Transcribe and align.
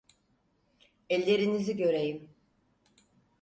Ellerinizi 1.09 1.75
göreyim! 1.77 2.29